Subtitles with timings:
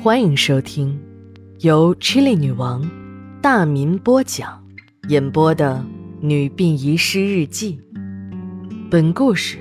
[0.00, 0.96] 欢迎收听
[1.58, 2.88] 由 Chili 女王
[3.42, 4.64] 大民播讲、
[5.08, 5.84] 演播的
[6.24, 7.80] 《女病遗失日记》。
[8.88, 9.58] 本故事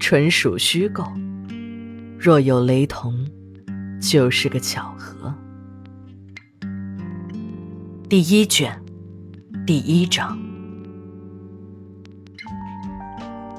[0.00, 1.04] 纯属虚构，
[2.18, 3.14] 若有雷同，
[4.00, 5.32] 就是个巧合。
[8.08, 8.76] 第一卷，
[9.64, 10.36] 第一章。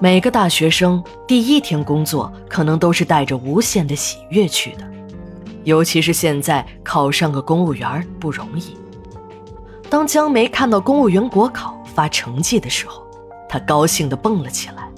[0.01, 4.86] 每个大学生第一天工作，可能都是带着无限的喜悦去的。
[5.67, 8.77] 尤其是现在考上个公务员不容易。
[9.89, 13.05] 当江梅看到公务员国考发成绩的时候，
[13.49, 14.89] 她高兴地蹦了起来。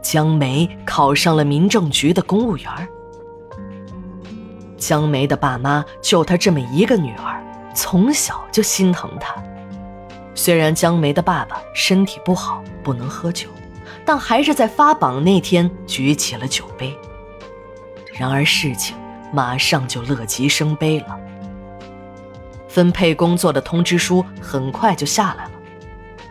[0.00, 2.70] 江梅考上了民政局的公务员。
[4.76, 7.42] 江梅的爸妈就她这么一个女儿，
[7.74, 9.34] 从小就心疼她。
[10.32, 13.48] 虽然江梅的爸爸身体不好，不能喝酒，
[14.04, 16.96] 但还是在发榜那天举起了酒杯。
[18.12, 18.94] 然而事情。
[19.32, 21.18] 马上就乐极生悲了。
[22.68, 25.50] 分配工作的通知书很快就下来了，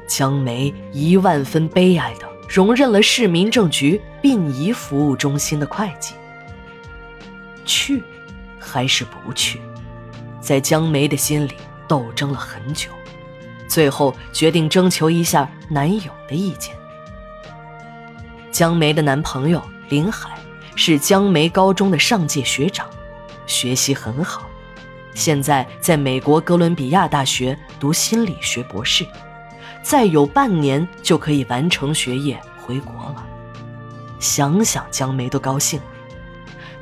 [0.07, 6.15] 江梅一万分悲哀地荣任了市民政局殡仪服务中心的会计。
[7.63, 8.03] 去，
[8.59, 9.61] 还是不去？
[10.39, 11.53] 在江梅的心里
[11.87, 12.89] 斗争了很久，
[13.67, 16.75] 最后决定征求一下男友的意见。
[18.51, 20.31] 江梅的男朋友林海。
[20.75, 22.87] 是江梅高中的上届学长，
[23.45, 24.49] 学习很好，
[25.13, 29.05] 现在在美国哥伦比亚大学读心理学博士，
[29.83, 33.27] 再有半年就可以完成学业回国了。
[34.19, 35.79] 想想江梅都高兴。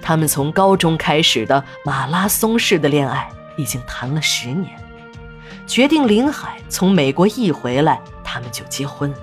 [0.02, 4.72] 他们从高中开始的马拉松式的恋爱已经谈了十年，
[5.68, 9.14] 决定林海从美国一回来，他们就结婚。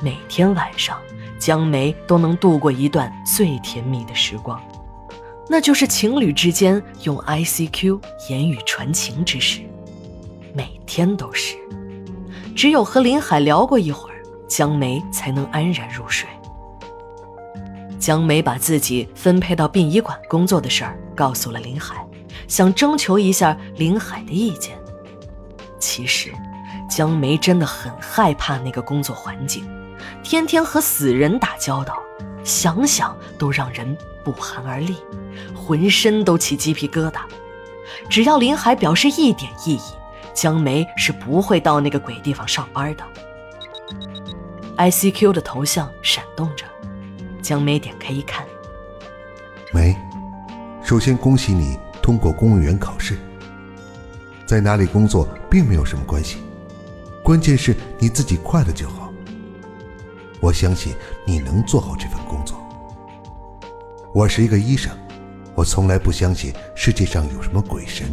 [0.00, 0.98] 每天晚上。
[1.38, 4.60] 江梅都能度过一段最甜蜜的时光，
[5.48, 9.60] 那就是情侣之间用 ICQ 言语传情之时，
[10.54, 11.56] 每天都是。
[12.54, 14.16] 只有和林海聊过一会儿，
[14.48, 16.28] 江梅才能安然入睡。
[17.98, 22.06] 江梅把自己分配到殡仪馆工作的事儿告诉了林海，
[22.48, 24.76] 想征求一下林海的意见。
[25.78, 26.32] 其实，
[26.88, 29.68] 江梅真的很害怕那个工作环境。
[30.28, 32.02] 天天和死人打交道，
[32.42, 34.96] 想想都让人不寒而栗，
[35.54, 37.20] 浑身都起鸡皮疙瘩。
[38.10, 39.80] 只要林海表示一点异议，
[40.34, 43.04] 江梅是不会到那个鬼地方上班的。
[44.78, 46.66] ICQ 的头像闪动着，
[47.40, 48.44] 江梅点开一看，
[49.72, 49.96] 梅，
[50.82, 53.16] 首先恭喜你通过公务员考试。
[54.44, 56.38] 在哪里工作并没有什么关系，
[57.22, 59.05] 关键是你自己快乐就好。
[60.46, 62.56] 我相信你能做好这份工作。
[64.14, 64.96] 我是一个医生，
[65.56, 68.06] 我从来不相信世界上有什么鬼神。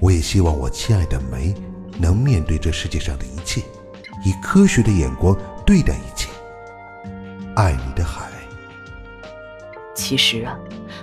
[0.00, 1.54] 我也希望我亲爱的梅
[1.98, 3.60] 能面对这世界上的一切，
[4.24, 6.30] 以科学的眼光对待一切。
[7.54, 8.30] 爱你的海。
[9.94, 10.58] 其实啊，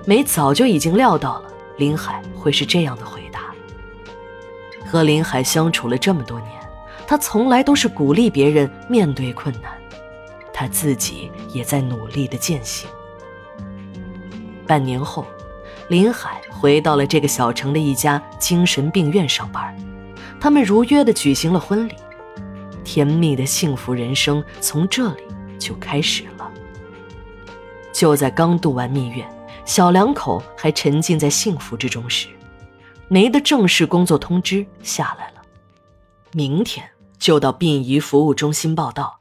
[0.08, 3.42] 梅早就已经料到了林海会是这样的回答。
[4.88, 6.50] 和林海相处了这么多年，
[7.06, 9.72] 他从来都是鼓励别人面对困难。
[10.54, 12.90] 他自己也在努力的践行。
[14.68, 15.26] 半年后，
[15.90, 19.76] 林海回到了这个小城的一家精神病院上班，
[20.40, 21.96] 他们如约的举行了婚礼，
[22.84, 25.24] 甜蜜的幸福人生从这里
[25.60, 26.50] 就开始了。
[27.92, 29.28] 就在刚度完蜜月，
[29.66, 32.28] 小两口还沉浸在幸福之中时，
[33.10, 35.42] 梅的正式工作通知下来了，
[36.32, 36.90] 明天
[37.20, 39.21] 就到殡仪服务中心报道。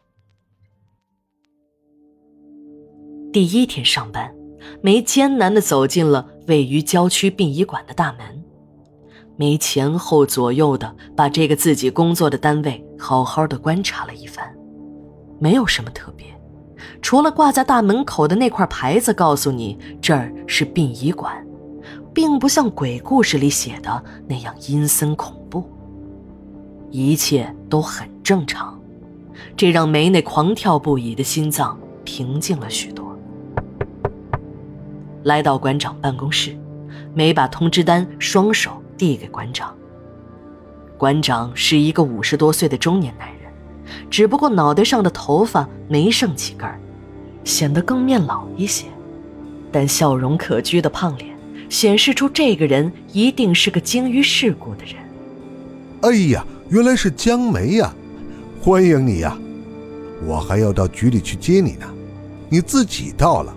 [3.32, 4.28] 第一天上班，
[4.82, 8.42] 梅艰难地走进了位于郊区殡仪馆的大门。
[9.36, 14.44] 梅前后左右的把这个自己工作的单位好好的观察了一番，
[15.38, 16.26] 没有什么特别，
[17.00, 21.32] 除了挂在大门口的那块牌子告诉你这儿是殡仪馆，
[22.12, 25.64] 并不像鬼故事里写的那样阴森恐怖。
[26.90, 28.76] 一切都很正常，
[29.56, 32.99] 这让梅那狂跳不已的心脏平静了许多。
[35.24, 36.56] 来到馆长办公室，
[37.14, 39.74] 梅把通知单双手递给馆长。
[40.96, 43.52] 馆长是一个五十多岁的中年男人，
[44.10, 46.68] 只不过脑袋上的头发没剩几根，
[47.44, 48.86] 显得更面老一些，
[49.70, 51.36] 但笑容可掬的胖脸
[51.68, 54.94] 显示出这个人一定是个精于世故的人。
[56.02, 57.94] 哎呀，原来是江梅呀，
[58.60, 59.36] 欢迎你呀！
[60.26, 61.86] 我还要到局里去接你呢，
[62.48, 63.54] 你自己到了。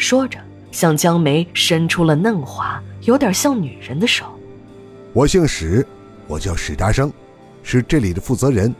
[0.00, 0.38] 说着，
[0.72, 4.24] 向江梅伸出了嫩滑、有点像女人的手。
[5.12, 5.86] 我姓史，
[6.26, 7.12] 我叫史达生，
[7.62, 8.74] 是这里的负责人。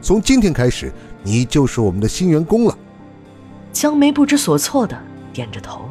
[0.00, 0.92] 从今天开始，
[1.24, 2.78] 你就是我们的新员工了。
[3.72, 4.96] 江梅不知所措的
[5.32, 5.90] 点着头。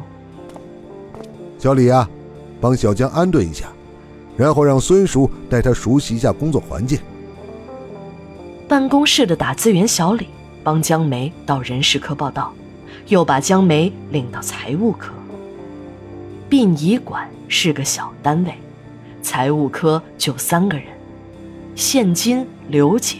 [1.58, 2.08] 小李啊，
[2.58, 3.66] 帮小江安顿一下，
[4.34, 6.98] 然后让孙叔带他熟悉一下工作环境。
[8.66, 10.28] 办公室的打字员小李
[10.62, 12.54] 帮江梅到人事科报道，
[13.08, 15.12] 又把江梅领到财务科。
[16.48, 18.54] 殡仪馆是个小单位，
[19.22, 20.86] 财务科就三个人：
[21.74, 23.18] 现金刘姐。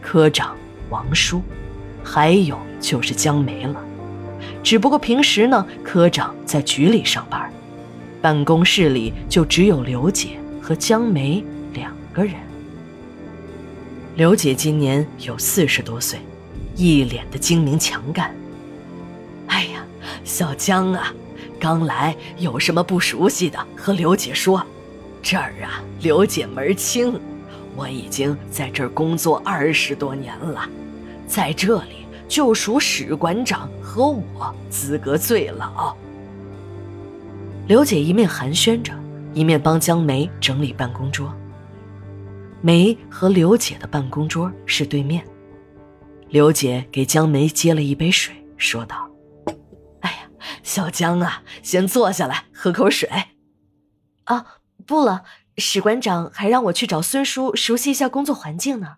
[0.00, 0.56] 科长
[0.90, 1.40] 王叔，
[2.02, 3.76] 还有就是江梅了。
[4.60, 7.48] 只不过平时呢，科长在局里上班，
[8.20, 12.34] 办公室里就只有刘姐和江梅两个人。
[14.16, 16.18] 刘姐今年有四十多岁，
[16.74, 18.34] 一脸的精明强干。
[20.24, 21.12] 小江啊，
[21.58, 24.64] 刚来有什么不熟悉的和刘姐说，
[25.22, 27.20] 这儿啊，刘姐门儿清。
[27.74, 30.68] 我已经在这儿工作二十多年了，
[31.26, 35.96] 在这里就属史馆长和我资格最老。
[37.66, 38.92] 刘姐一面寒暄着，
[39.32, 41.32] 一面帮江梅整理办公桌。
[42.60, 45.24] 梅和刘姐的办公桌是对面。
[46.28, 49.08] 刘姐给江梅接了一杯水，说道：“，
[50.62, 53.08] 小江啊，先坐下来喝口水。”
[54.24, 55.24] 啊，不了。
[55.58, 58.96] 史馆长还让我去找孙叔熟悉一下工作环境呢。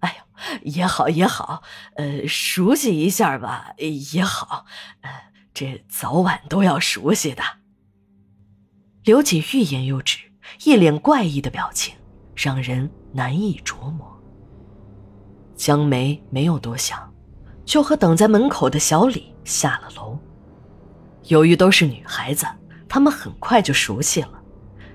[0.00, 1.62] 哎呦，也好也好，
[1.94, 4.66] 呃，熟悉一下吧也好，
[5.02, 5.10] 呃，
[5.54, 7.42] 这早晚都要熟悉的。
[9.04, 10.18] 刘姐欲言又止，
[10.64, 11.94] 一脸怪异的表情，
[12.34, 14.20] 让人难以琢磨。
[15.54, 17.14] 江梅没有多想，
[17.64, 20.18] 就和等在门口的小李下了楼。
[21.28, 22.46] 由于都是女孩子，
[22.88, 24.30] 她们很快就熟悉了。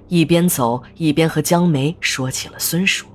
[0.08, 3.08] 一边走一边和江梅说起了孙叔。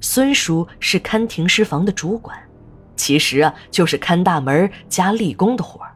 [0.00, 2.38] 孙叔是看停尸房的主管，
[2.96, 5.92] 其实啊就是看大门加立功的活儿。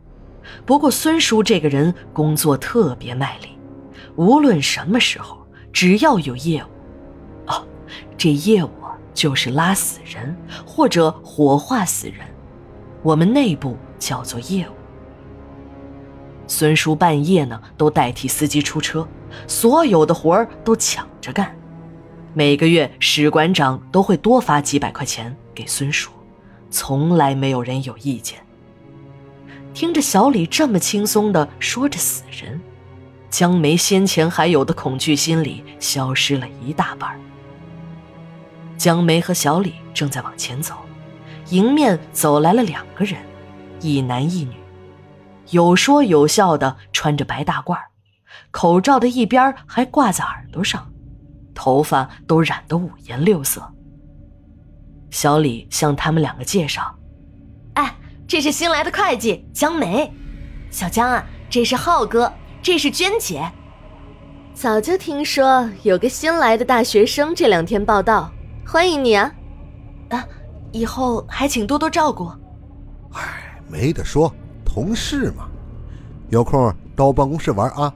[0.66, 3.56] 不过孙叔这个人工作特别卖力，
[4.16, 5.38] 无论什么时候，
[5.72, 6.68] 只要有业务，
[7.46, 7.64] 哦，
[8.18, 8.70] 这业务
[9.14, 12.26] 就是拉死人或者火化死人，
[13.02, 14.72] 我们内部叫做业务。
[16.46, 19.06] 孙叔半夜呢都代替司机出车。
[19.46, 21.56] 所有的活儿都抢着干，
[22.34, 26.10] 每个月史馆长都会多发几百块钱给孙叔，
[26.70, 28.38] 从来没有人有意见。
[29.72, 32.60] 听着小李这么轻松地说着死人，
[33.30, 37.18] 江梅先前还有的恐惧心理消失了一大半。
[38.76, 40.74] 江梅和小李正在往前走，
[41.48, 43.18] 迎面走来了两个人，
[43.80, 44.56] 一男一女，
[45.52, 47.78] 有说有笑的，穿着白大褂。
[48.50, 50.90] 口罩的一边还挂在耳朵上，
[51.54, 53.62] 头发都染得五颜六色。
[55.10, 56.94] 小李向他们两个介绍
[57.74, 57.94] ：“哎，
[58.26, 60.10] 这是新来的会计江梅，
[60.70, 62.32] 小江啊，这是浩哥，
[62.62, 63.50] 这是娟姐。
[64.54, 68.32] 早就听说有个新来的大学生这两天报道，
[68.66, 69.30] 欢迎你啊！
[70.08, 70.26] 啊，
[70.72, 72.30] 以后还请多多照顾。
[73.12, 74.34] 哎，没得说，
[74.72, 75.48] 同事嘛，
[76.30, 77.92] 有空到我办公室玩啊。”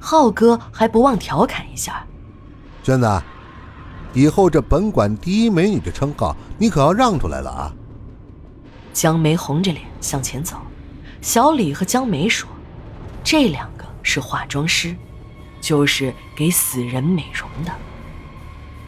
[0.00, 2.04] 浩哥还不忘调侃一下
[2.82, 3.22] ：“娟子，
[4.12, 7.72] 以后这本馆第一美女的称号你可要让出来了啊！”
[8.92, 10.56] 江梅红着脸向前走，
[11.20, 12.48] 小李和江梅说
[13.22, 14.96] ：“这两个是化妆师，
[15.60, 17.72] 就是给死人美容的。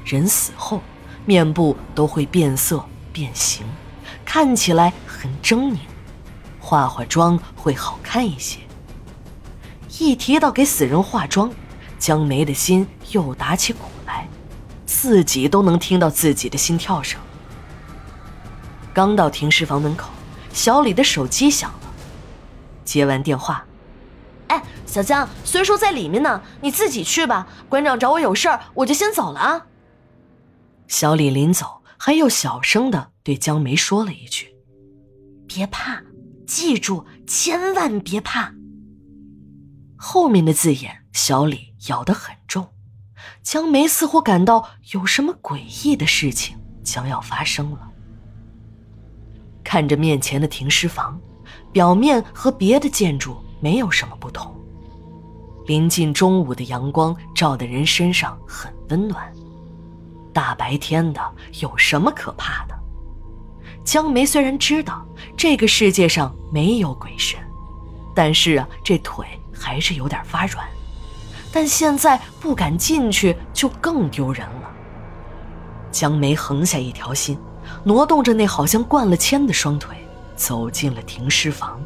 [0.05, 0.83] 人死后
[1.25, 3.65] 面部都会变色变形，
[4.25, 5.79] 看起来很狰狞，
[6.65, 8.59] 化化妆会好看一些。”
[10.01, 11.53] 一提到给死人化妆，
[11.99, 14.29] 江梅的心又打起鼓来，
[14.87, 17.21] 自己都能听到自己的心跳声。
[18.93, 20.11] 刚到停尸房门口，
[20.53, 21.93] 小李的手机响了，
[22.85, 23.65] 接完电话，
[24.49, 27.47] 哎，小江，孙叔在里面呢，你自己去吧。
[27.69, 29.67] 馆长找我有事儿，我就先走了啊。
[30.89, 34.55] 小李临走还又小声的对江梅说了一句
[35.47, 36.03] ：“别怕，
[36.47, 38.53] 记住，千万别怕。”
[39.97, 42.69] 后面的字眼，小李咬得很重。
[43.43, 47.91] 江梅似乎感到有什么诡异的事情将要发生了。
[49.63, 51.19] 看着面前的停尸房，
[51.73, 54.55] 表面和别的建筑没有什么不同。
[55.67, 59.33] 临近中午的阳光照的人身上很温暖。
[60.35, 61.21] 大白天的
[61.61, 62.74] 有什么可怕的？
[63.85, 67.39] 江梅虽然知道这个世界上没有鬼神。
[68.15, 70.65] 但是啊，这腿还是有点发软。
[71.53, 74.71] 但现在不敢进去，就更丢人了。
[75.91, 77.39] 江梅横下一条心，
[77.85, 79.97] 挪动着那好像灌了铅的双腿，
[80.37, 81.81] 走进了停尸房。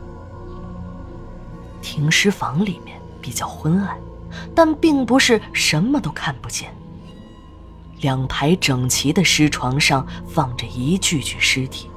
[1.80, 3.98] 停尸房里面比较昏暗，
[4.54, 6.74] 但并不是什么都看不见。
[8.00, 11.90] 两排整齐的尸床上放着一具具尸体，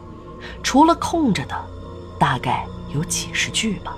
[0.63, 1.55] 除了空着的，
[2.19, 3.95] 大概有几十具吧。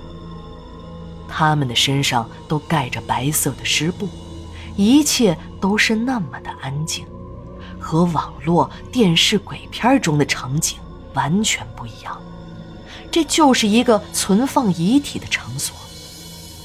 [1.28, 4.08] 他们的身上都盖着白色的湿布，
[4.76, 7.06] 一切都是那么的安静。
[7.80, 10.78] 和网络电视鬼片中的场景
[11.12, 12.18] 完全不一样，
[13.10, 15.76] 这就是一个存放遗体的场所。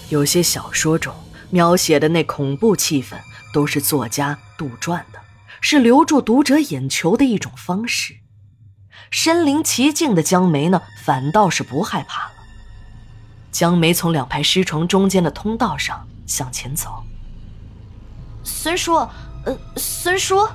[0.10, 1.14] 有些小说中
[1.50, 3.16] 描写的那恐怖气氛
[3.54, 5.20] 都是作家杜撰的，
[5.62, 8.18] 是留住读者眼球的一种方式。
[9.12, 12.32] 身临其境的江梅呢，反倒是不害怕了。
[13.52, 17.04] 江梅从两排尸床中间的通道上向前走。
[18.44, 18.96] 孙叔，
[19.46, 20.48] 呃，孙叔。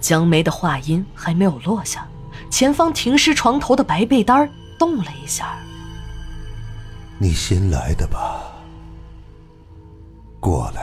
[0.00, 2.08] 江梅的话音还没有落下，
[2.50, 5.56] 前方停尸床头的白被单动了一下。
[7.18, 8.42] 你新来的吧？
[10.40, 10.81] 过来。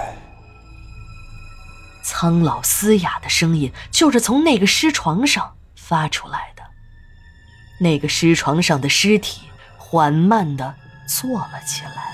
[2.20, 6.64] 苍老嘶哑的声音就是从那个尸床上发出来的。
[7.80, 9.44] 那个尸床上的尸体
[9.78, 10.76] 缓慢地
[11.08, 12.09] 坐了起来。